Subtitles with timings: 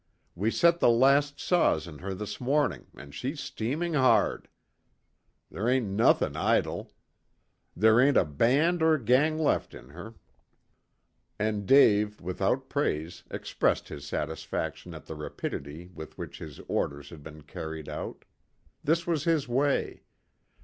[0.33, 4.49] "We set the last saws in her this mornin' an' she's steaming hard.
[5.51, 6.91] Ther' ain't nothin' idle.
[7.79, 10.15] Ther' ain't a' band' or 'gang' left in her."
[11.37, 17.21] And Dave without praise expressed his satisfaction at the rapidity with which his orders had
[17.21, 18.25] been carried out.
[18.83, 20.01] This was his way.